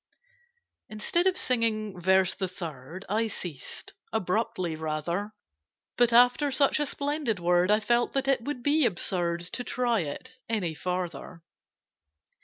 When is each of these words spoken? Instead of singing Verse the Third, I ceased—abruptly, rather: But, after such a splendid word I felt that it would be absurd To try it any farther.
Instead 0.89 1.27
of 1.27 1.37
singing 1.37 2.01
Verse 2.01 2.33
the 2.33 2.47
Third, 2.47 3.05
I 3.07 3.27
ceased—abruptly, 3.27 4.75
rather: 4.75 5.33
But, 5.95 6.11
after 6.11 6.49
such 6.49 6.79
a 6.79 6.87
splendid 6.87 7.39
word 7.39 7.69
I 7.69 7.79
felt 7.81 8.13
that 8.13 8.27
it 8.27 8.41
would 8.43 8.63
be 8.63 8.83
absurd 8.87 9.41
To 9.53 9.63
try 9.63 9.99
it 9.99 10.39
any 10.49 10.73
farther. 10.73 11.43